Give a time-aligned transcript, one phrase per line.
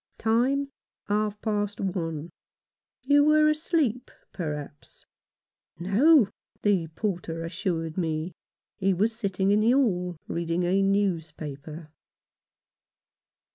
[0.17, 0.71] Time,
[1.09, 2.31] half past one."
[3.03, 5.05] You were asleep, perhaps?""
[5.79, 6.27] No!"
[6.63, 8.31] the porter assured me—
[8.79, 11.91] he was sitting in the hall reading a newspaper.